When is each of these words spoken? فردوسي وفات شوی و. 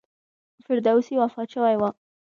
فردوسي 0.65 1.13
وفات 1.19 1.47
شوی 1.53 1.75
و. 1.77 1.83